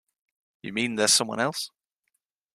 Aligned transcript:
You 0.63 0.73
mean 0.73 0.95
there's 0.95 1.13
someone 1.13 1.39
else? 1.39 1.69